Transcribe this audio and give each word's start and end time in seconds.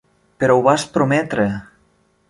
Però 0.43 0.55
ho 0.59 0.63
vas 0.69 0.87
prometre! 0.97 1.49